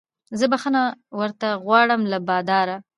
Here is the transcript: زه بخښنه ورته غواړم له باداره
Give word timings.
زه 0.39 0.45
بخښنه 0.51 0.83
ورته 1.19 1.47
غواړم 1.65 2.01
له 2.11 2.17
باداره 2.27 2.75